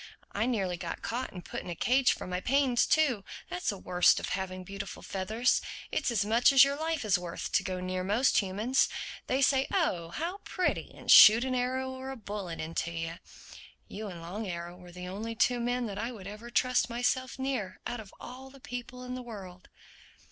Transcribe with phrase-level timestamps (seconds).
[0.31, 3.23] I nearly got caught and put in a cage for my pains too.
[3.51, 7.51] That's the worst of having beautiful feathers: it's as much as your life is worth
[7.51, 12.15] to go near most humans—They say, 'oh how pretty!' and shoot an arrow or a
[12.15, 13.19] bullet into you.
[13.87, 17.37] You and Long Arrow were the only two men that I would ever trust myself
[17.37, 19.69] near—out of all the people in the world."